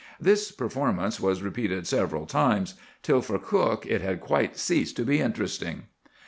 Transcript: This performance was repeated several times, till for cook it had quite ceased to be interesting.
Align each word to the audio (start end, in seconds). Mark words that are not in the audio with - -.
This 0.19 0.51
performance 0.51 1.19
was 1.19 1.43
repeated 1.43 1.85
several 1.85 2.25
times, 2.25 2.73
till 3.03 3.21
for 3.21 3.37
cook 3.37 3.85
it 3.85 4.01
had 4.01 4.19
quite 4.19 4.57
ceased 4.57 4.95
to 4.97 5.05
be 5.05 5.19
interesting. 5.19 5.83